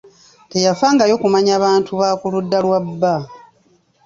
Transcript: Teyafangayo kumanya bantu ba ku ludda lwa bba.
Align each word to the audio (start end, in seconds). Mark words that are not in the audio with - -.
Teyafangayo 0.51 1.15
kumanya 1.21 1.55
bantu 1.65 1.91
ba 1.99 2.09
ku 2.19 2.27
ludda 2.33 2.57
lwa 2.65 2.79
bba. 2.87 3.15